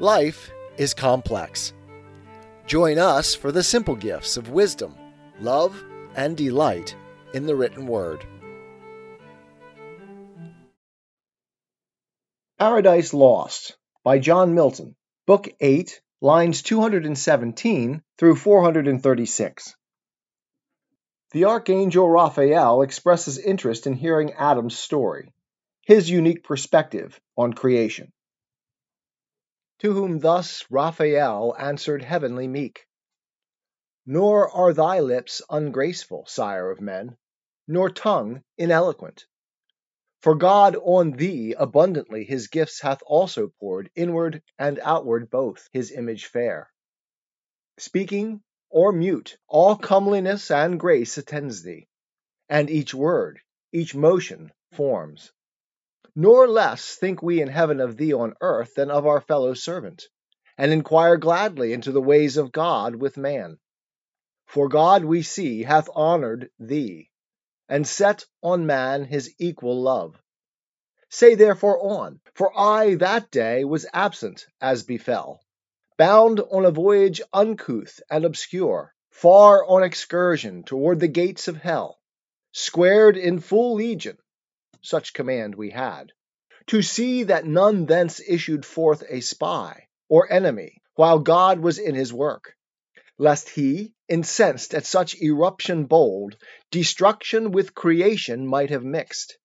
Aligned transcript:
Life 0.00 0.52
is 0.76 0.94
complex. 0.94 1.72
Join 2.68 3.00
us 3.00 3.34
for 3.34 3.50
the 3.50 3.64
simple 3.64 3.96
gifts 3.96 4.36
of 4.36 4.50
wisdom, 4.50 4.94
love, 5.40 5.82
and 6.14 6.36
delight 6.36 6.94
in 7.34 7.46
the 7.46 7.56
written 7.56 7.84
word. 7.88 8.24
Paradise 12.60 13.12
Lost 13.12 13.76
by 14.04 14.20
John 14.20 14.54
Milton, 14.54 14.94
Book 15.26 15.48
8, 15.58 16.00
lines 16.20 16.62
217 16.62 18.00
through 18.18 18.36
436. 18.36 19.74
The 21.32 21.44
Archangel 21.46 22.08
Raphael 22.08 22.82
expresses 22.82 23.36
interest 23.36 23.88
in 23.88 23.94
hearing 23.94 24.32
Adam's 24.34 24.78
story, 24.78 25.32
his 25.82 26.08
unique 26.08 26.44
perspective 26.44 27.20
on 27.36 27.52
creation. 27.52 28.12
To 29.80 29.92
whom 29.92 30.18
thus 30.18 30.68
Raphael 30.72 31.54
answered 31.56 32.02
heavenly 32.02 32.48
meek: 32.48 32.88
Nor 34.04 34.50
are 34.50 34.72
thy 34.72 34.98
lips 34.98 35.40
ungraceful, 35.48 36.26
sire 36.26 36.68
of 36.72 36.80
men, 36.80 37.16
nor 37.68 37.88
tongue 37.88 38.42
ineloquent. 38.56 39.26
For 40.20 40.34
God 40.34 40.74
on 40.74 41.12
thee 41.12 41.52
abundantly 41.56 42.24
his 42.24 42.48
gifts 42.48 42.80
hath 42.80 43.02
also 43.06 43.52
poured, 43.60 43.88
inward 43.94 44.42
and 44.58 44.80
outward 44.80 45.30
both, 45.30 45.68
his 45.72 45.92
image 45.92 46.26
fair. 46.26 46.72
Speaking 47.78 48.42
or 48.70 48.90
mute, 48.92 49.38
all 49.46 49.76
comeliness 49.76 50.50
and 50.50 50.80
grace 50.80 51.18
attends 51.18 51.62
thee, 51.62 51.86
and 52.48 52.68
each 52.68 52.92
word, 52.94 53.38
each 53.70 53.94
motion 53.94 54.50
forms. 54.72 55.30
Nor 56.20 56.48
less 56.48 56.96
think 56.96 57.22
we 57.22 57.40
in 57.40 57.46
heaven 57.46 57.78
of 57.78 57.96
thee 57.96 58.12
on 58.12 58.34
earth 58.40 58.74
than 58.74 58.90
of 58.90 59.06
our 59.06 59.20
fellow 59.20 59.54
servant, 59.54 60.08
and 60.56 60.72
inquire 60.72 61.16
gladly 61.16 61.72
into 61.72 61.92
the 61.92 62.00
ways 62.02 62.36
of 62.36 62.50
God 62.50 62.96
with 62.96 63.16
man. 63.16 63.60
For 64.44 64.68
God, 64.68 65.04
we 65.04 65.22
see, 65.22 65.62
hath 65.62 65.88
honored 65.94 66.50
thee, 66.58 67.12
and 67.68 67.86
set 67.86 68.24
on 68.42 68.66
man 68.66 69.04
his 69.04 69.32
equal 69.38 69.80
love. 69.80 70.20
Say 71.08 71.36
therefore 71.36 71.80
on, 71.80 72.20
for 72.34 72.50
I 72.58 72.96
that 72.96 73.30
day 73.30 73.64
was 73.64 73.86
absent, 73.92 74.44
as 74.60 74.82
befell, 74.82 75.40
bound 75.98 76.40
on 76.40 76.64
a 76.64 76.72
voyage 76.72 77.22
uncouth 77.32 78.00
and 78.10 78.24
obscure, 78.24 78.92
far 79.10 79.64
on 79.64 79.84
excursion 79.84 80.64
toward 80.64 80.98
the 80.98 81.06
gates 81.06 81.46
of 81.46 81.58
hell, 81.58 82.00
squared 82.50 83.16
in 83.16 83.38
full 83.38 83.74
legion 83.74 84.18
such 84.82 85.12
command 85.12 85.54
we 85.54 85.70
had, 85.70 86.12
to 86.66 86.82
see 86.82 87.24
that 87.24 87.46
none 87.46 87.86
thence 87.86 88.20
issued 88.20 88.64
forth 88.64 89.02
a 89.08 89.20
spy 89.20 89.88
or 90.08 90.30
enemy 90.32 90.82
while 90.94 91.18
God 91.18 91.60
was 91.60 91.78
in 91.78 91.94
his 91.94 92.12
work, 92.12 92.56
lest 93.18 93.48
he, 93.48 93.92
incensed 94.08 94.74
at 94.74 94.86
such 94.86 95.20
eruption 95.20 95.84
bold, 95.84 96.36
destruction 96.70 97.52
with 97.52 97.74
creation 97.74 98.46
might 98.46 98.70
have 98.70 98.84
mixed. 98.84 99.38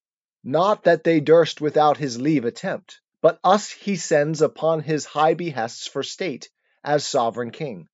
Not 0.43 0.83
that 0.83 1.03
they 1.03 1.19
durst 1.19 1.61
without 1.61 1.97
his 1.97 2.19
leave 2.19 2.45
attempt, 2.45 2.99
but 3.21 3.39
us 3.43 3.69
he 3.69 3.95
sends 3.95 4.41
upon 4.41 4.81
his 4.81 5.05
high 5.05 5.33
behests 5.33 5.87
for 5.87 6.03
state, 6.03 6.49
as 6.83 7.07
sovereign 7.07 7.51
king, 7.51 7.87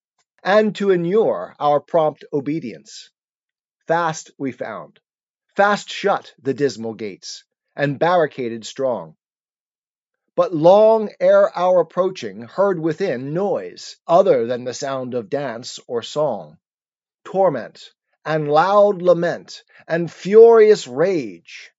and 0.43 0.75
to 0.75 0.89
inure 0.89 1.55
our 1.59 1.79
prompt 1.79 2.25
obedience. 2.33 3.11
Fast 3.87 4.31
we 4.37 4.51
found, 4.51 4.99
Fast 5.59 5.89
shut 5.89 6.33
the 6.41 6.53
dismal 6.53 6.93
gates, 6.93 7.43
and 7.75 7.99
barricaded 7.99 8.65
strong. 8.65 9.17
But 10.33 10.55
long 10.55 11.09
ere 11.19 11.49
our 11.53 11.81
approaching 11.81 12.43
heard 12.43 12.79
within 12.79 13.33
noise 13.33 13.97
other 14.07 14.47
than 14.47 14.63
the 14.63 14.73
sound 14.73 15.13
of 15.15 15.29
dance 15.29 15.77
or 15.85 16.01
song, 16.01 16.59
torment, 17.25 17.91
and 18.23 18.49
loud 18.49 19.01
lament, 19.01 19.65
and 19.85 20.09
furious 20.09 20.87
rage. 20.87 21.73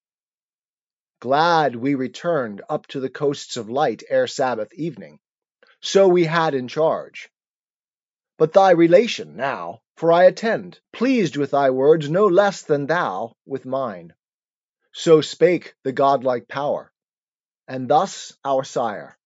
Glad 1.19 1.75
we 1.75 1.95
returned 1.95 2.61
up 2.69 2.85
to 2.85 2.99
the 2.99 3.09
coasts 3.09 3.57
of 3.57 3.67
light 3.67 4.03
ere 4.07 4.27
Sabbath 4.27 4.71
evening, 4.75 5.19
so 5.79 6.07
we 6.07 6.25
had 6.25 6.53
in 6.53 6.67
charge. 6.67 7.31
But 8.37 8.53
thy 8.53 8.73
relation 8.73 9.35
now 9.35 9.80
for 9.95 10.11
I 10.11 10.25
attend, 10.25 10.79
pleased 10.93 11.35
with 11.37 11.51
thy 11.51 11.69
words 11.69 12.09
no 12.09 12.27
less 12.27 12.63
than 12.63 12.87
thou 12.87 13.35
with 13.45 13.65
mine. 13.65 14.13
So 14.93 15.21
spake 15.21 15.75
the 15.83 15.91
godlike 15.91 16.47
power, 16.47 16.91
and 17.67 17.87
thus 17.87 18.33
our 18.43 18.63
sire. 18.63 19.17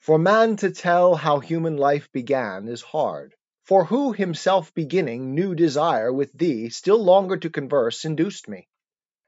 For 0.00 0.18
man 0.18 0.56
to 0.56 0.70
tell 0.70 1.14
how 1.14 1.40
human 1.40 1.76
life 1.76 2.10
began 2.12 2.68
is 2.68 2.82
hard, 2.82 3.34
for 3.62 3.86
who 3.86 4.12
himself 4.12 4.74
beginning 4.74 5.34
new 5.34 5.54
desire 5.54 6.12
with 6.12 6.32
thee 6.32 6.68
still 6.68 7.02
longer 7.02 7.38
to 7.38 7.48
converse 7.48 8.04
induced 8.04 8.48
me. 8.48 8.68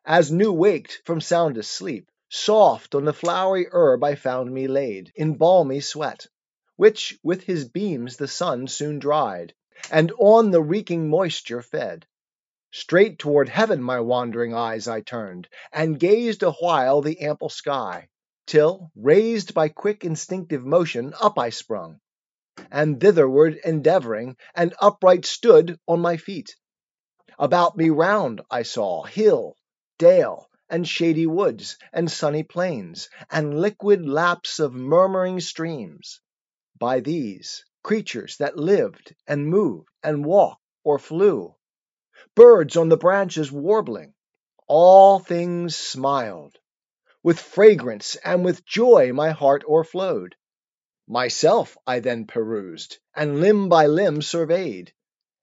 As 0.05 0.31
new 0.31 0.53
waked 0.53 1.00
from 1.05 1.21
soundest 1.21 1.71
sleep, 1.71 2.11
soft 2.28 2.95
on 2.95 3.05
the 3.05 3.15
flowery 3.15 3.66
herb 3.72 4.05
I 4.05 4.15
found 4.15 4.53
me 4.53 4.69
laid, 4.69 5.12
in 5.15 5.37
balmy 5.37 5.81
sweat, 5.81 6.27
which 6.77 7.19
with 7.22 7.45
his 7.45 7.69
beams 7.69 8.19
the 8.19 8.28
sun 8.28 8.69
soon 8.69 8.99
dried, 8.99 9.55
and 9.91 10.12
on 10.19 10.50
the 10.50 10.62
reeking 10.62 11.09
moisture 11.09 11.62
fed. 11.62 12.06
Straight 12.72 13.19
toward 13.19 13.48
heaven 13.48 13.82
my 13.82 14.00
wandering 14.00 14.54
eyes 14.54 14.88
I 14.88 15.00
turned, 15.00 15.48
and 15.72 15.98
gazed 15.98 16.42
awhile 16.42 17.00
the 17.00 17.20
ample 17.20 17.48
sky, 17.48 18.09
till, 18.47 18.91
raised 18.94 19.54
by 19.54 19.69
quick 19.69 20.04
instinctive 20.04 20.65
motion, 20.65 21.15
up 21.20 21.38
I 21.38 21.50
sprung, 21.50 22.00
and 22.70 23.00
thitherward 23.00 23.60
endeavoring, 23.65 24.36
and 24.54 24.75
upright 24.81 25.25
stood 25.25 25.78
on 25.86 26.00
my 26.00 26.16
feet. 26.16 26.56
About 27.38 27.76
me 27.76 27.91
round 27.91 28.41
I 28.50 28.62
saw 28.62 29.04
hill, 29.04 29.56
dale, 29.98 30.48
and 30.69 30.88
shady 30.88 31.26
woods, 31.26 31.78
and 31.92 32.10
sunny 32.10 32.42
plains, 32.42 33.09
and 33.31 33.60
liquid 33.60 34.06
laps 34.06 34.59
of 34.59 34.72
murmuring 34.75 35.41
streams. 35.41 36.20
By 36.78 37.00
these 37.00 37.65
creatures 37.86 38.38
that 38.38 38.56
lived 38.56 39.14
and 39.28 39.47
moved 39.47 39.86
and 40.02 40.24
walked 40.24 40.60
or 40.82 40.98
flew, 40.98 41.54
birds 42.34 42.76
on 42.76 42.88
the 42.88 42.97
branches 42.97 43.52
warbling, 43.52 44.12
all 44.66 45.20
things 45.20 45.76
smiled. 45.76 46.56
With 47.22 47.38
fragrance 47.38 48.16
and 48.16 48.44
with 48.44 48.66
joy 48.66 49.12
my 49.12 49.30
heart 49.30 49.62
o'erflowed. 49.69 50.34
Myself 51.06 51.78
I 51.86 52.00
then 52.00 52.26
perused, 52.26 52.98
and 53.14 53.38
limb 53.41 53.69
by 53.69 53.86
limb 53.86 54.20
surveyed, 54.20 54.92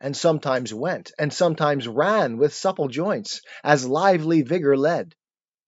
and 0.02 0.16
sometimes 0.16 0.74
went, 0.74 1.14
and 1.18 1.32
sometimes 1.32 1.88
ran 1.88 2.36
with 2.38 2.54
supple 2.54 2.90
joints, 2.90 3.42
as 3.64 3.88
lively 3.88 4.42
vigor 4.42 4.76
led. 4.76 5.16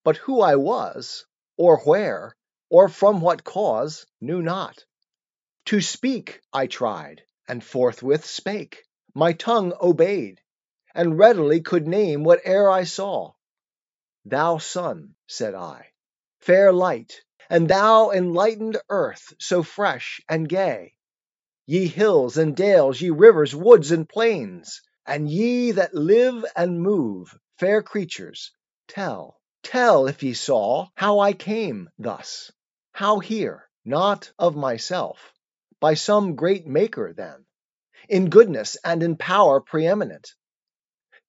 But 0.03 0.17
who 0.17 0.41
I 0.41 0.57
was, 0.57 1.25
or 1.55 1.77
where, 1.85 2.35
or 2.69 2.89
from 2.89 3.21
what 3.21 3.45
cause, 3.45 4.05
knew 4.19 4.41
not. 4.41 4.83
To 5.69 5.81
speak 5.81 6.41
I 6.53 6.67
tried, 6.67 7.23
and 7.47 7.63
forthwith 7.63 8.23
spake; 8.23 8.83
my 9.15 9.33
tongue 9.33 9.73
obeyed, 9.81 10.39
And 10.93 11.17
readily 11.17 11.59
could 11.61 11.87
name 11.87 12.23
whate'er 12.23 12.69
I 12.69 12.83
saw. 12.83 13.33
"Thou 14.25 14.59
sun," 14.59 15.15
said 15.25 15.55
I, 15.55 15.87
"fair 16.39 16.71
light, 16.71 17.19
and 17.49 17.67
thou 17.67 18.11
enlightened 18.11 18.77
earth, 18.89 19.33
so 19.39 19.63
fresh 19.63 20.21
and 20.29 20.47
gay; 20.47 20.93
Ye 21.65 21.87
hills 21.87 22.37
and 22.37 22.55
dales, 22.55 23.01
ye 23.01 23.09
rivers, 23.09 23.55
woods, 23.55 23.89
and 23.89 24.07
plains, 24.07 24.83
And 25.07 25.27
ye 25.27 25.71
that 25.71 25.95
live 25.95 26.45
and 26.55 26.79
move, 26.79 27.35
fair 27.57 27.81
creatures, 27.81 28.51
tell, 28.87 29.41
Tell, 29.63 30.05
if 30.05 30.21
ye 30.21 30.35
saw, 30.35 30.89
how 30.93 31.17
I 31.17 31.33
came 31.33 31.89
thus, 31.97 32.51
how 32.91 33.17
here, 33.17 33.67
Not 33.83 34.31
of 34.37 34.55
myself 34.55 35.33
by 35.79 35.93
some 35.93 36.35
great 36.35 36.65
Maker, 36.65 37.13
then, 37.13 37.45
in 38.07 38.29
goodness 38.29 38.77
and 38.83 39.03
in 39.03 39.17
power 39.17 39.59
preeminent. 39.61 40.33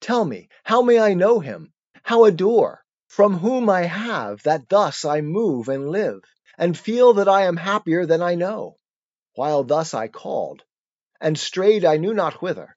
Tell 0.00 0.25
me, 0.25 0.48
how 0.62 0.82
may 0.82 0.98
I 0.98 1.14
know 1.14 1.40
him, 1.40 1.72
how 2.02 2.25
adore, 2.25 2.84
from 3.08 3.38
whom 3.38 3.69
I 3.70 3.82
have, 3.82 4.43
that 4.43 4.69
thus 4.69 5.04
I 5.04 5.20
move 5.20 5.69
and 5.69 5.88
live, 5.88 6.22
and 6.58 6.78
feel 6.78 7.14
that 7.14 7.28
I 7.28 7.43
am 7.43 7.56
happier 7.56 8.06
than 8.06 8.22
I 8.22 8.34
know, 8.34 8.76
while 9.34 9.64
thus 9.64 9.94
I 9.94 10.08
called, 10.08 10.62
and 11.20 11.38
strayed 11.38 11.84
I 11.84 11.96
knew 11.96 12.14
not 12.14 12.42
whither, 12.42 12.76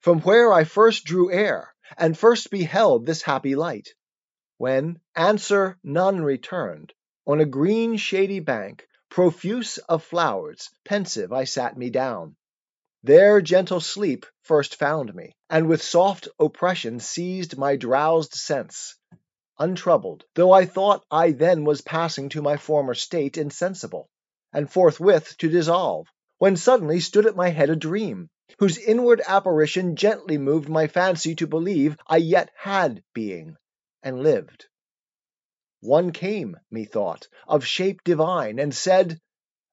from 0.00 0.20
where 0.20 0.52
I 0.52 0.64
first 0.64 1.04
drew 1.04 1.30
air, 1.30 1.74
and 1.96 2.16
first 2.16 2.50
beheld 2.50 3.04
this 3.04 3.22
happy 3.22 3.56
light, 3.56 3.88
when 4.58 5.00
answer 5.16 5.78
none 5.82 6.22
returned, 6.22 6.92
on 7.26 7.40
a 7.40 7.44
green 7.46 7.96
shady 7.96 8.40
bank 8.40 8.86
Profuse 9.10 9.78
of 9.78 10.04
flowers, 10.04 10.70
pensive 10.84 11.32
I 11.32 11.42
sat 11.42 11.76
me 11.76 11.90
down. 11.90 12.36
There 13.02 13.40
gentle 13.40 13.80
sleep 13.80 14.24
first 14.42 14.76
found 14.76 15.12
me, 15.12 15.32
and 15.50 15.68
with 15.68 15.82
soft 15.82 16.28
oppression 16.38 17.00
seized 17.00 17.58
my 17.58 17.74
drowsed 17.74 18.34
sense. 18.34 18.94
Untroubled, 19.58 20.24
though 20.36 20.52
I 20.52 20.64
thought 20.64 21.04
I 21.10 21.32
then 21.32 21.64
was 21.64 21.80
passing 21.80 22.28
to 22.30 22.40
my 22.40 22.56
former 22.56 22.94
state 22.94 23.36
insensible, 23.36 24.08
and 24.52 24.70
forthwith 24.70 25.36
to 25.38 25.48
dissolve, 25.48 26.06
when 26.38 26.56
suddenly 26.56 27.00
stood 27.00 27.26
at 27.26 27.34
my 27.34 27.48
head 27.48 27.68
a 27.68 27.74
dream, 27.74 28.30
whose 28.60 28.78
inward 28.78 29.20
apparition 29.26 29.96
gently 29.96 30.38
moved 30.38 30.68
my 30.68 30.86
fancy 30.86 31.34
to 31.34 31.48
believe 31.48 31.96
I 32.06 32.18
yet 32.18 32.50
had 32.56 33.02
being, 33.12 33.56
and 34.04 34.22
lived. 34.22 34.66
One 35.82 36.12
came, 36.12 36.58
methought, 36.70 37.26
of 37.48 37.64
shape 37.64 38.04
divine, 38.04 38.58
and 38.58 38.74
said, 38.74 39.18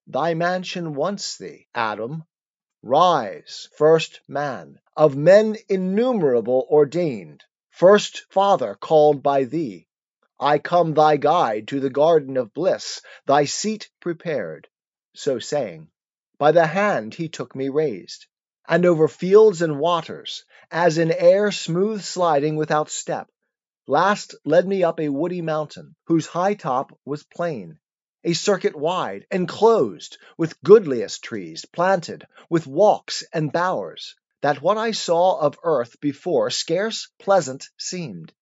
Thy 0.08 0.36
mansion 0.36 0.96
wants 0.96 1.38
thee, 1.38 1.68
Adam. 1.76 2.24
Rise, 2.82 3.68
first 3.76 4.22
man, 4.26 4.80
of 4.96 5.18
men 5.18 5.58
innumerable 5.68 6.66
ordained, 6.70 7.44
first 7.72 8.26
father 8.30 8.76
called 8.76 9.22
by 9.22 9.44
thee. 9.44 9.88
I 10.40 10.60
come 10.60 10.94
thy 10.94 11.18
guide 11.18 11.68
to 11.70 11.82
the 11.82 11.90
garden 11.90 12.38
of 12.38 12.54
bliss, 12.54 13.02
thy 13.26 13.44
seat 13.44 13.90
prepared. 14.00 14.70
So 15.14 15.40
saying, 15.40 15.90
by 16.38 16.54
the 16.54 16.68
hand 16.68 17.16
he 17.16 17.28
took 17.28 17.54
me 17.54 17.68
raised, 17.68 18.28
and 18.66 18.86
over 18.86 19.08
fields 19.08 19.62
and 19.62 19.80
waters, 19.80 20.46
as 20.72 20.98
in 20.98 21.12
air 21.12 21.52
smooth 21.52 22.02
sliding 22.02 22.56
without 22.56 22.90
step, 22.90 23.30
last 23.88 24.36
led 24.44 24.68
me 24.68 24.84
up 24.84 25.00
a 25.00 25.10
woody 25.10 25.42
mountain, 25.42 25.96
whose 26.06 26.28
high 26.28 26.54
top 26.54 26.92
was 27.06 27.24
plain, 27.24 27.80
a 28.24 28.34
circuit 28.34 28.76
wide, 28.76 29.26
enclosed 29.32 30.18
with 30.38 30.62
goodliest 30.62 31.24
trees, 31.24 31.66
planted 31.66 32.28
with 32.50 32.68
walks 32.68 33.24
and 33.34 33.54
bowers, 33.54 34.16
that 34.42 34.62
what 34.62 34.78
I 34.78 34.92
saw 34.92 35.40
of 35.40 35.58
earth 35.64 36.00
before 36.02 36.50
scarce 36.50 37.10
pleasant 37.18 37.70
seemed 37.78 38.34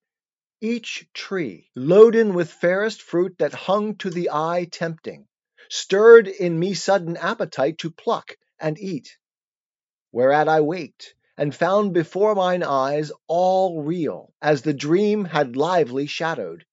each 0.62 1.08
tree, 1.14 1.70
loaden 1.76 2.34
with 2.34 2.52
fairest 2.52 3.02
fruit 3.02 3.38
that 3.38 3.54
hung 3.54 3.96
to 3.98 4.10
the 4.10 4.32
eye 4.32 4.68
tempting, 4.72 5.28
stirred 5.70 6.28
in 6.28 6.58
me 6.58 6.74
sudden 6.74 7.18
appetite 7.18 7.78
to 7.80 7.92
pluck 7.92 8.36
and 8.60 8.80
eat. 8.80 9.18
Whereat 10.12 10.48
I 10.48 10.62
waked, 10.62 11.14
and 11.38 11.56
found 11.56 11.94
before 11.94 12.36
mine 12.36 12.64
eyes 12.64 13.12
all 13.28 13.82
real, 13.84 14.34
as 14.42 14.62
the 14.62 14.74
dream 14.74 15.26
had 15.26 15.56
lively 15.56 16.08
shadowed. 16.08 16.66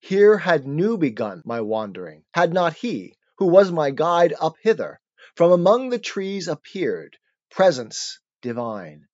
Here 0.00 0.38
had 0.38 0.66
new 0.66 0.96
begun 0.96 1.42
my 1.44 1.60
wandering, 1.60 2.24
had 2.32 2.52
not 2.52 2.74
he, 2.74 3.16
who 3.38 3.46
was 3.46 3.72
my 3.72 3.90
guide 3.90 4.34
up 4.40 4.54
hither, 4.62 5.00
from 5.34 5.52
among 5.52 5.88
the 5.88 5.98
trees 5.98 6.48
appeared, 6.48 7.16
presence 7.50 8.20
divine. 8.42 9.06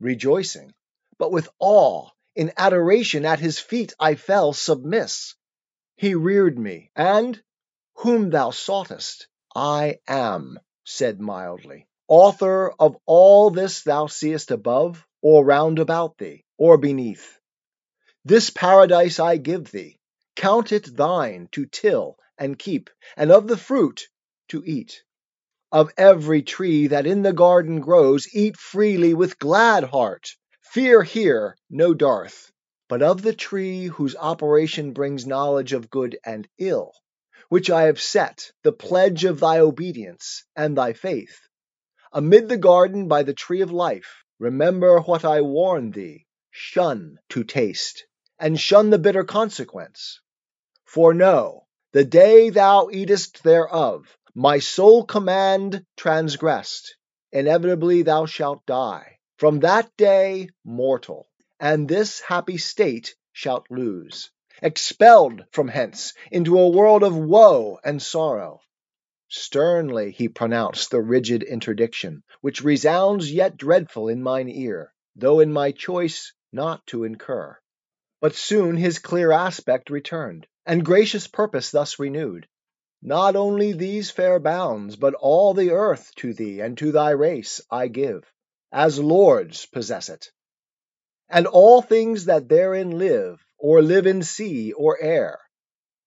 Rejoicing, 0.00 0.72
but 1.18 1.30
with 1.30 1.48
awe 1.58 2.10
in 2.34 2.52
adoration 2.56 3.24
at 3.24 3.38
his 3.38 3.58
feet 3.58 3.92
I 3.98 4.16
fell 4.16 4.52
submiss. 4.52 5.34
He 5.96 6.14
reared 6.14 6.58
me, 6.58 6.90
and, 6.96 7.40
whom 7.98 8.30
thou 8.30 8.50
soughtest, 8.50 9.28
I 9.54 10.00
am, 10.08 10.58
said 10.84 11.20
mildly, 11.20 11.86
author 12.08 12.72
of 12.78 12.96
all 13.06 13.50
this 13.50 13.82
thou 13.82 14.06
seest 14.06 14.50
above, 14.50 15.06
or 15.22 15.44
round 15.44 15.78
about 15.78 16.18
thee, 16.18 16.44
or 16.58 16.78
beneath. 16.78 17.38
This 18.24 18.50
paradise 18.50 19.18
I 19.18 19.36
give 19.36 19.70
thee, 19.70 19.98
count 20.36 20.72
it 20.72 20.96
thine 20.96 21.48
to 21.52 21.66
till 21.66 22.16
and 22.38 22.58
keep, 22.58 22.90
and 23.16 23.30
of 23.30 23.46
the 23.46 23.56
fruit 23.56 24.08
to 24.48 24.62
eat. 24.64 25.02
Of 25.72 25.92
every 25.96 26.42
tree 26.42 26.88
that 26.88 27.06
in 27.06 27.22
the 27.22 27.32
garden 27.32 27.80
grows, 27.80 28.28
eat 28.32 28.56
freely 28.56 29.14
with 29.14 29.38
glad 29.38 29.84
heart 29.84 30.36
Fear 30.74 31.04
here 31.04 31.56
no 31.70 31.94
dearth, 31.94 32.50
but 32.88 33.00
of 33.00 33.22
the 33.22 33.32
tree 33.32 33.86
whose 33.86 34.16
operation 34.16 34.92
brings 34.92 35.24
knowledge 35.24 35.72
of 35.72 35.88
good 35.88 36.18
and 36.24 36.48
ill, 36.58 36.92
which 37.48 37.70
I 37.70 37.84
have 37.84 38.00
set, 38.00 38.50
the 38.64 38.72
pledge 38.72 39.24
of 39.24 39.38
thy 39.38 39.60
obedience 39.60 40.44
and 40.56 40.76
thy 40.76 40.92
faith. 40.94 41.38
Amid 42.16 42.48
the 42.48 42.56
garden 42.56 43.08
by 43.08 43.24
the 43.24 43.34
tree 43.34 43.60
of 43.60 43.72
life, 43.72 44.22
remember 44.38 45.00
what 45.00 45.24
I 45.24 45.40
warn 45.40 45.90
thee, 45.90 46.26
shun 46.52 47.18
to 47.30 47.42
taste, 47.42 48.06
and 48.38 48.60
shun 48.60 48.90
the 48.90 49.00
bitter 49.00 49.24
consequence. 49.24 50.20
For 50.84 51.12
know, 51.12 51.66
the 51.90 52.04
day 52.04 52.50
thou 52.50 52.88
eatest 52.92 53.42
thereof, 53.42 54.16
my 54.32 54.60
sole 54.60 55.04
command 55.04 55.84
transgressed, 55.96 56.94
inevitably 57.32 58.02
thou 58.02 58.26
shalt 58.26 58.64
die. 58.64 59.18
From 59.38 59.58
that 59.60 59.90
day 59.96 60.50
mortal, 60.64 61.26
and 61.58 61.88
this 61.88 62.20
happy 62.20 62.58
state 62.58 63.16
shalt 63.32 63.66
lose, 63.72 64.30
expelled 64.62 65.46
from 65.50 65.66
hence 65.66 66.14
into 66.30 66.60
a 66.60 66.68
world 66.68 67.02
of 67.02 67.16
woe 67.16 67.80
and 67.82 68.00
sorrow. 68.00 68.60
Sternly 69.28 70.10
he 70.10 70.28
pronounced 70.28 70.90
the 70.90 71.00
rigid 71.00 71.42
interdiction, 71.42 72.22
which 72.40 72.62
resounds 72.62 73.32
yet 73.32 73.56
dreadful 73.56 74.08
in 74.08 74.22
mine 74.22 74.48
ear, 74.48 74.92
though 75.16 75.40
in 75.40 75.52
my 75.52 75.72
choice 75.72 76.32
not 76.52 76.86
to 76.88 77.04
incur. 77.04 77.58
But 78.20 78.34
soon 78.34 78.76
his 78.76 78.98
clear 78.98 79.32
aspect 79.32 79.90
returned, 79.90 80.46
and 80.66 80.84
gracious 80.84 81.26
purpose 81.26 81.70
thus 81.70 81.98
renewed. 81.98 82.46
Not 83.02 83.36
only 83.36 83.72
these 83.72 84.10
fair 84.10 84.38
bounds, 84.38 84.96
but 84.96 85.14
all 85.14 85.54
the 85.54 85.70
earth 85.70 86.14
to 86.16 86.32
thee 86.34 86.60
and 86.60 86.76
to 86.78 86.92
thy 86.92 87.10
race 87.10 87.60
I 87.70 87.88
give 87.88 88.30
as 88.74 88.98
lords 88.98 89.66
possess 89.66 90.08
it. 90.08 90.32
And 91.28 91.46
all 91.46 91.80
things 91.80 92.24
that 92.24 92.48
therein 92.48 92.98
live, 92.98 93.44
or 93.56 93.80
live 93.82 94.06
in 94.06 94.22
sea 94.22 94.72
or 94.72 95.00
air, 95.00 95.38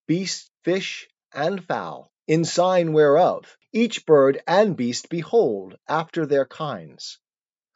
beast, 0.05 0.51
fish, 0.63 1.07
and 1.33 1.63
fowl, 1.63 2.11
in 2.27 2.43
sign 2.43 2.91
whereof 2.91 3.57
each 3.73 4.05
bird 4.05 4.41
and 4.47 4.75
beast 4.75 5.09
behold 5.09 5.77
after 5.87 6.25
their 6.25 6.45
kinds. 6.45 7.19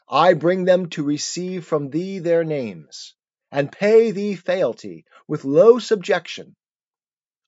I 0.10 0.34
bring 0.34 0.66
them 0.66 0.90
to 0.90 1.04
receive 1.04 1.66
from 1.66 1.90
thee 1.90 2.20
their 2.20 2.44
names, 2.44 3.16
and 3.52 3.72
pay 3.72 4.12
thee 4.12 4.36
fealty 4.36 5.06
with 5.28 5.46
low 5.46 5.80
subjection. 5.80 6.56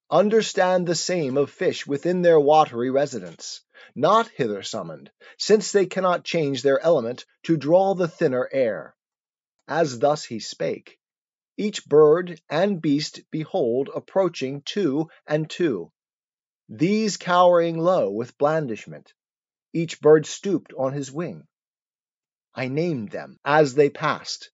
Understand 0.10 0.86
the 0.86 0.96
same 0.96 1.38
of 1.38 1.50
fish 1.50 1.88
within 1.88 2.22
their 2.22 2.40
watery 2.40 2.90
residence, 2.90 3.62
not 3.96 4.30
hither 4.30 4.64
summoned, 4.64 5.12
since 5.38 5.72
they 5.72 5.86
cannot 5.86 6.24
change 6.24 6.62
their 6.62 6.80
element 6.80 7.26
to 7.44 7.58
draw 7.58 7.96
the 7.96 8.08
thinner 8.08 8.48
air. 8.52 8.96
As 9.68 10.00
thus 10.00 10.24
he 10.24 10.40
spake, 10.40 11.00
each 11.58 11.86
bird 11.86 12.42
and 12.50 12.82
beast 12.82 13.22
behold 13.32 13.90
approaching 13.94 14.62
two 14.62 15.10
and 15.28 15.50
two, 15.50 15.92
these 16.76 17.18
cowering 17.18 17.78
low 17.78 18.10
with 18.10 18.36
blandishment, 18.40 19.14
each 19.74 20.02
bird 20.02 20.26
stooped 20.26 20.74
on 20.74 20.92
his 20.92 21.12
wing. 21.12 21.48
I 22.56 22.68
named 22.68 23.12
them 23.12 23.38
as 23.46 23.76
they 23.76 23.92
passed, 23.92 24.50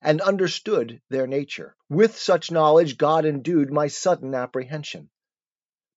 and 0.00 0.20
understood 0.20 1.00
their 1.10 1.26
nature. 1.26 1.74
With 1.88 2.16
such 2.16 2.52
knowledge 2.52 2.96
God 2.96 3.24
endued 3.24 3.72
my 3.72 3.88
sudden 3.88 4.36
apprehension. 4.36 5.10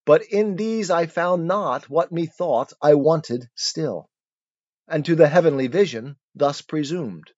But 0.03 0.24
in 0.24 0.55
these 0.55 0.89
I 0.89 1.05
found 1.05 1.48
not 1.48 1.88
what 1.88 2.12
methought 2.12 2.74
I 2.81 2.96
wanted 2.96 3.48
still, 3.53 4.10
and 4.88 5.05
to 5.05 5.15
the 5.15 5.27
heavenly 5.27 5.67
vision 5.67 6.15
thus 6.34 6.63
presumed. 6.63 7.29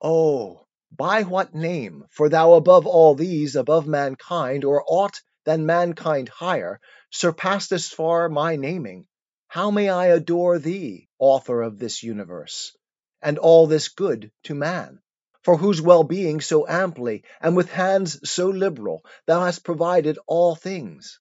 Oh, 0.00 0.68
by 0.92 1.24
what 1.24 1.52
name, 1.52 2.04
for 2.10 2.28
thou 2.28 2.52
above 2.52 2.86
all 2.86 3.16
these, 3.16 3.56
above 3.56 3.88
mankind, 3.88 4.64
or 4.64 4.84
aught 4.86 5.20
than 5.44 5.66
mankind 5.66 6.28
higher, 6.28 6.80
surpassest 7.10 7.94
far 7.94 8.28
my 8.28 8.56
naming, 8.56 9.06
how 9.48 9.70
may 9.70 9.88
I 9.88 10.06
adore 10.06 10.58
thee, 10.58 11.08
author 11.18 11.62
of 11.62 11.78
this 11.78 12.02
universe, 12.02 12.76
and 13.22 13.38
all 13.38 13.66
this 13.66 13.88
good 13.88 14.32
to 14.44 14.54
man? 14.54 15.00
for 15.44 15.58
whose 15.58 15.80
well 15.80 16.04
being 16.04 16.40
so 16.40 16.66
amply, 16.66 17.22
and 17.38 17.54
with 17.54 17.70
hands 17.70 18.18
so 18.28 18.48
liberal, 18.48 19.04
thou 19.26 19.44
hast 19.44 19.62
provided 19.62 20.18
all 20.26 20.56
things. 20.56 21.20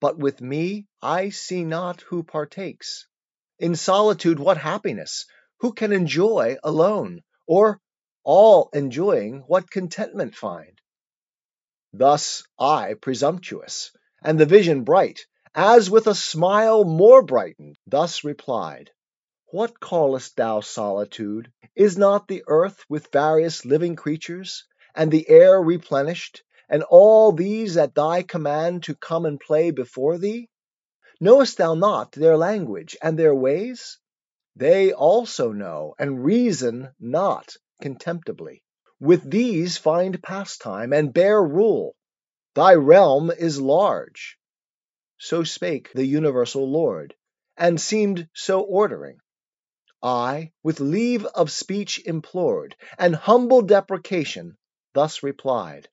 But 0.00 0.16
with 0.18 0.40
me 0.40 0.86
I 1.02 1.28
see 1.28 1.62
not 1.62 2.00
who 2.00 2.22
partakes. 2.22 3.06
In 3.58 3.76
solitude 3.76 4.40
what 4.40 4.56
happiness? 4.56 5.26
Who 5.60 5.74
can 5.74 5.92
enjoy 5.92 6.56
alone? 6.64 7.20
Or, 7.46 7.78
all 8.24 8.70
enjoying, 8.72 9.44
what 9.46 9.70
contentment 9.70 10.34
find? 10.34 10.80
Thus 11.94 12.42
I 12.58 12.94
presumptuous, 12.94 13.92
and 14.22 14.40
the 14.40 14.46
vision 14.46 14.82
bright, 14.82 15.26
as 15.54 15.90
with 15.90 16.06
a 16.06 16.14
smile 16.14 16.84
more 16.84 17.20
brightened, 17.22 17.76
thus 17.86 18.24
replied. 18.24 18.90
What 19.48 19.78
callest 19.78 20.36
thou 20.36 20.60
solitude? 20.60 21.52
Is 21.76 21.98
not 21.98 22.28
the 22.28 22.44
earth 22.46 22.82
with 22.88 23.12
various 23.12 23.66
living 23.66 23.94
creatures, 23.94 24.64
and 24.94 25.10
the 25.10 25.28
air 25.28 25.60
replenished, 25.60 26.42
and 26.66 26.82
all 26.82 27.32
these 27.32 27.76
at 27.76 27.94
thy 27.94 28.22
command 28.22 28.84
to 28.84 28.94
come 28.94 29.26
and 29.26 29.38
play 29.38 29.70
before 29.70 30.16
thee? 30.16 30.48
Knowest 31.20 31.58
thou 31.58 31.74
not 31.74 32.12
their 32.12 32.38
language 32.38 32.96
and 33.02 33.18
their 33.18 33.34
ways? 33.34 33.98
They 34.56 34.94
also 34.94 35.52
know, 35.52 35.94
and 35.98 36.24
reason 36.24 36.94
not 36.98 37.54
contemptibly. 37.82 38.62
With 39.02 39.28
these 39.28 39.78
find 39.78 40.22
pastime, 40.22 40.92
and 40.92 41.12
bear 41.12 41.42
rule. 41.42 41.96
Thy 42.54 42.74
realm 42.76 43.32
is 43.32 43.60
large. 43.60 44.38
so 45.18 45.42
spake 45.42 45.90
the 45.92 46.06
universal 46.06 46.70
Lord, 46.70 47.12
and 47.56 47.80
seemed 47.80 48.28
so 48.32 48.60
ordering. 48.60 49.18
I, 50.04 50.52
with 50.62 50.78
leave 50.78 51.26
of 51.26 51.50
speech 51.50 52.00
implored, 52.06 52.76
and 52.96 53.16
humble 53.16 53.62
deprecation, 53.62 54.56
thus 54.94 55.24
replied 55.24 55.88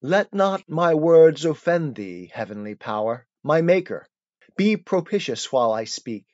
Let 0.00 0.32
not 0.32 0.66
my 0.70 0.94
words 0.94 1.44
offend 1.44 1.96
thee, 1.96 2.30
heavenly 2.32 2.76
power, 2.76 3.26
my 3.42 3.60
Maker, 3.60 4.08
be 4.56 4.78
propitious 4.78 5.52
while 5.52 5.72
I 5.72 5.84
speak. 5.84 6.24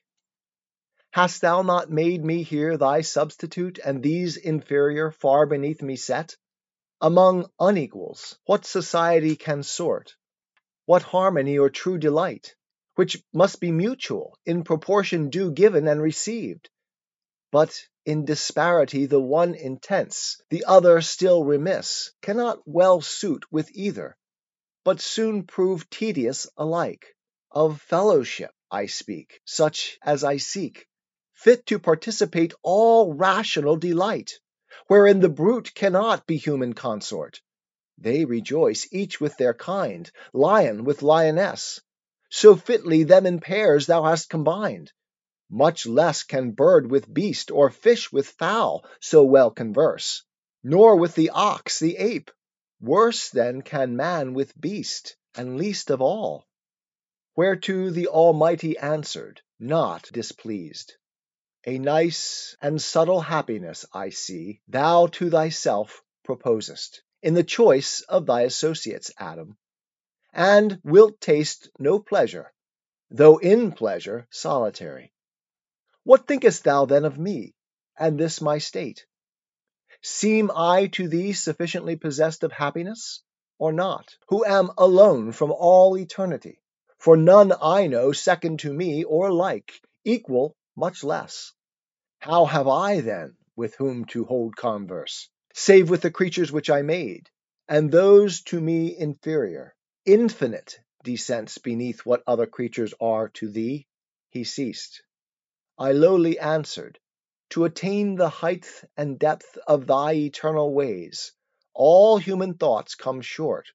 Hast 1.15 1.43
thou 1.43 1.63
not 1.63 1.93
made 1.93 2.25
me 2.25 2.43
here 2.43 2.77
thy 2.77 3.03
substitute, 3.03 3.79
and 3.79 4.03
these 4.03 4.37
inferior 4.37 5.13
far 5.13 5.47
beneath 5.47 5.81
me 5.81 5.95
set? 5.95 6.37
Among 7.01 7.49
unequals, 7.61 8.37
what 8.47 8.67
society 8.67 9.37
can 9.37 9.63
sort? 9.63 10.17
What 10.87 11.05
harmony 11.05 11.57
or 11.57 11.71
true 11.71 11.99
delight? 11.99 12.57
Which 12.97 13.23
must 13.33 13.61
be 13.61 13.71
mutual, 13.71 14.37
in 14.45 14.65
proportion 14.65 15.31
due 15.31 15.53
given 15.53 15.87
and 15.87 16.03
received. 16.03 16.69
But 17.53 17.81
in 18.05 18.25
disparity 18.25 19.07
the 19.07 19.21
one 19.21 19.55
intense, 19.55 20.43
the 20.51 20.65
other 20.65 21.01
still 21.01 21.45
remiss, 21.45 22.11
cannot 22.23 22.67
well 22.67 23.01
suit 23.01 23.45
with 23.53 23.71
either, 23.71 24.17
but 24.83 25.01
soon 25.01 25.45
prove 25.45 25.89
tedious 25.89 26.49
alike. 26.57 27.15
Of 27.53 27.81
fellowship 27.83 28.51
I 28.69 28.87
speak, 28.87 29.41
such 29.45 29.97
as 30.03 30.25
I 30.25 30.39
seek, 30.39 30.89
fit 31.35 31.67
to 31.67 31.79
participate 31.79 32.55
all 32.63 33.13
rational 33.13 33.77
delight, 33.77 34.33
wherein 34.87 35.21
the 35.21 35.29
brute 35.29 35.75
cannot 35.75 36.27
be 36.27 36.37
human 36.37 36.73
consort. 36.73 37.41
They 37.99 38.25
rejoice 38.25 38.89
each 38.91 39.21
with 39.21 39.37
their 39.37 39.55
kind, 39.55 40.11
lion 40.33 40.85
with 40.85 41.03
lioness. 41.03 41.81
So 42.31 42.57
fitly 42.57 43.05
them 43.05 43.27
in 43.27 43.41
pairs 43.41 43.87
thou 43.87 44.05
hast 44.05 44.29
combined. 44.29 44.93
Much 45.51 45.87
less 45.87 46.23
can 46.23 46.51
bird 46.51 46.91
with 46.91 47.13
beast, 47.13 47.51
or 47.51 47.71
fish 47.71 48.11
with 48.11 48.29
fowl, 48.29 48.85
so 49.01 49.23
well 49.23 49.51
converse, 49.51 50.25
nor 50.63 50.97
with 50.97 51.15
the 51.15 51.31
ox 51.31 51.79
the 51.79 51.97
ape. 51.97 52.31
Worse 52.81 53.31
then 53.31 53.63
can 53.63 53.97
man 53.97 54.35
with 54.35 54.59
beast, 54.61 55.17
and 55.37 55.57
least 55.57 55.91
of 55.91 56.01
all. 56.01 56.47
Whereto 57.37 57.91
the 57.91 58.09
Almighty 58.09 58.77
answered, 58.79 59.43
not 59.59 60.11
displeased. 60.13 60.95
A 61.67 61.79
nice 61.79 62.59
and 62.61 62.81
subtle 62.81 63.23
happiness, 63.23 63.87
I 63.91 64.11
see, 64.11 64.61
thou 64.69 65.07
to 65.07 65.31
thyself 65.31 66.03
proposest, 66.23 67.03
in 67.23 67.33
the 67.33 67.43
choice 67.43 68.03
of 68.03 68.27
thy 68.27 68.43
associates, 68.43 69.11
Adam, 69.17 69.57
and 70.35 70.79
wilt 70.85 71.23
taste 71.23 71.71
no 71.79 71.99
pleasure, 71.99 72.53
though 73.11 73.39
in 73.39 73.73
pleasure 73.73 74.27
solitary. 74.31 75.11
What 76.03 76.27
thinkest 76.27 76.65
thou 76.65 76.85
then 76.85 77.07
of 77.07 77.19
me, 77.19 77.55
and 77.99 78.21
this 78.21 78.43
my 78.43 78.59
state? 78.59 79.07
Seem 80.03 80.51
I 80.55 80.89
to 80.89 81.09
thee 81.09 81.33
sufficiently 81.33 81.97
possessed 81.97 82.43
of 82.43 82.53
happiness, 82.53 83.23
or 83.59 83.73
not, 83.73 84.15
who 84.29 84.45
am 84.45 84.71
alone 84.77 85.33
from 85.33 85.51
all 85.51 85.97
eternity? 85.97 86.61
For 86.99 87.17
none 87.17 87.55
I 87.59 87.87
know 87.87 88.13
second 88.13 88.59
to 88.61 88.73
me, 88.75 89.03
or 89.05 89.33
like, 89.33 89.73
equal 90.05 90.55
much 90.77 91.05
less. 91.05 91.53
How 92.19 92.45
have 92.47 92.67
I, 92.69 93.01
then, 93.01 93.37
with 93.57 93.75
whom 93.75 94.05
to 94.07 94.25
hold 94.25 94.57
converse, 94.57 95.29
save 95.53 95.91
with 95.91 96.01
the 96.03 96.11
creatures 96.11 96.51
which 96.51 96.71
I 96.71 96.83
made, 96.83 97.29
and 97.69 97.91
those 97.91 98.43
to 98.45 98.61
me 98.61 98.97
inferior? 98.97 99.75
Infinite 100.05 100.81
descents 101.03 101.59
beneath 101.59 102.07
what 102.07 102.23
other 102.27 102.47
creatures 102.47 102.95
are 103.01 103.29
to 103.29 103.49
thee. 103.49 103.87
He 104.31 104.45
ceased. 104.45 105.03
I 105.79 105.93
lowly 105.93 106.39
answered, 106.39 106.99
To 107.51 107.65
attain 107.65 108.15
the 108.17 108.29
height 108.29 108.67
and 108.97 109.19
depth 109.19 109.59
of 109.67 109.87
thy 109.87 110.13
eternal 110.15 110.73
ways, 110.73 111.33
all 111.75 112.19
human 112.19 112.55
thoughts 112.55 112.95
come 112.95 113.21
short, 113.21 113.69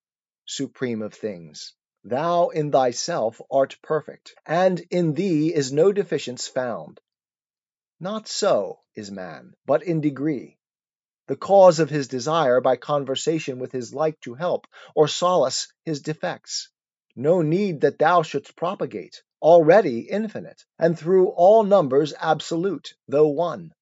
supreme 0.45 1.01
of 1.01 1.13
things. 1.13 1.73
Thou 2.05 2.47
in 2.49 2.71
thyself 2.71 3.41
art 3.51 3.77
perfect, 3.81 4.33
and 4.45 4.79
in 4.89 5.13
thee 5.13 5.53
is 5.53 5.73
no 5.73 5.91
deficience 5.91 6.47
found. 6.47 7.01
Not 7.99 8.27
so 8.27 8.79
is 8.95 9.11
man, 9.11 9.53
but 9.65 9.83
in 9.83 9.99
degree. 9.99 10.57
The 11.27 11.35
cause 11.35 11.79
of 11.79 11.89
his 11.89 12.07
desire 12.07 12.61
by 12.61 12.77
conversation 12.77 13.59
with 13.59 13.73
his 13.73 13.93
like 13.93 14.19
to 14.21 14.33
help 14.33 14.65
or 14.95 15.07
solace 15.07 15.71
his 15.83 16.01
defects. 16.01 16.69
No 17.15 17.41
need 17.41 17.81
that 17.81 17.99
thou 17.99 18.23
shouldst 18.23 18.55
propagate, 18.55 19.21
already 19.41 19.99
infinite, 19.99 20.63
and 20.77 20.97
through 20.97 21.27
all 21.29 21.63
numbers 21.63 22.13
absolute, 22.17 22.93
though 23.07 23.27
one. 23.27 23.73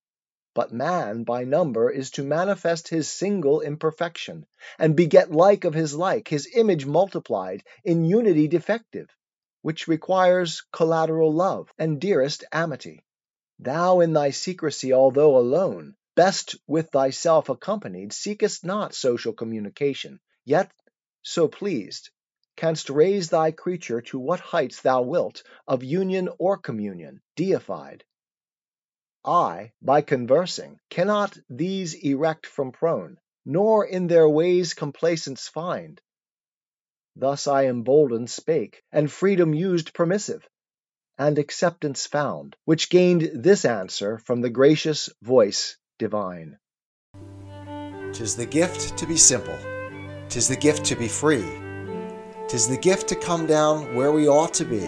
But 0.58 0.74
man 0.74 1.24
by 1.24 1.44
number 1.44 1.92
is 1.92 2.10
to 2.14 2.24
manifest 2.24 2.88
his 2.88 3.08
single 3.08 3.62
imperfection, 3.62 4.48
and 4.80 4.96
beget 4.96 5.32
like 5.32 5.66
of 5.66 5.76
his 5.76 5.94
like, 5.94 6.28
his 6.28 6.50
image 6.52 6.84
multiplied, 6.84 7.64
in 7.84 8.06
unity 8.06 8.48
defective, 8.48 9.08
which 9.62 9.88
requires 9.88 10.66
collateral 10.72 11.32
love 11.32 11.72
and 11.78 12.02
dearest 12.02 12.44
amity. 12.52 13.06
Thou 13.60 14.00
in 14.00 14.14
thy 14.14 14.32
secrecy, 14.32 14.94
although 14.94 15.38
alone, 15.38 15.96
best 16.16 16.56
with 16.66 16.90
thyself 16.90 17.50
accompanied, 17.50 18.12
seekest 18.12 18.66
not 18.66 18.96
social 18.96 19.34
communication, 19.34 20.20
yet, 20.44 20.72
so 21.22 21.48
pleased, 21.48 22.10
canst 22.56 22.90
raise 22.90 23.30
thy 23.30 23.52
creature 23.52 24.02
to 24.02 24.18
what 24.18 24.40
heights 24.40 24.82
thou 24.82 25.04
wilt, 25.04 25.44
of 25.68 25.84
union 25.84 26.30
or 26.40 26.58
communion, 26.58 27.22
deified. 27.36 28.04
I, 29.27 29.74
by 29.81 30.01
conversing, 30.03 30.79
cannot 30.89 31.38
these 31.50 31.93
erect 31.96 32.46
from 32.46 32.72
prone, 32.72 33.19
nor 33.46 33.86
in 33.86 34.07
their 34.07 34.29
ways 34.29 34.74
complacence 34.74 35.50
find. 35.50 36.00
Thus 37.13 37.46
I 37.46 37.65
emboldened 37.65 38.29
spake, 38.29 38.84
and 38.89 39.12
freedom 39.12 39.53
used 39.53 39.93
permissive, 39.93 40.48
and 41.17 41.38
acceptance 41.38 42.07
found, 42.07 42.55
which 42.63 42.89
gained 42.89 43.29
this 43.34 43.65
answer 43.65 44.17
from 44.19 44.39
the 44.39 44.50
gracious 44.50 45.10
voice 45.22 45.77
divine. 46.00 46.57
Tis 48.13 48.38
the 48.38 48.46
gift 48.46 48.98
to 48.98 49.05
be 49.05 49.17
simple, 49.17 49.57
tis 50.29 50.48
the 50.48 50.55
gift 50.55 50.86
to 50.86 50.96
be 50.96 51.10
free, 51.10 51.46
tis 52.48 52.69
the 52.69 52.79
gift 52.81 53.10
to 53.10 53.15
come 53.15 53.46
down 53.46 53.93
where 53.93 54.13
we 54.13 54.29
ought 54.29 54.53
to 54.53 54.63
be 54.63 54.88